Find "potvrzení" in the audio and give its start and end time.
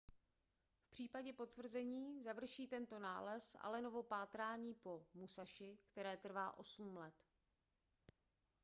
1.33-2.21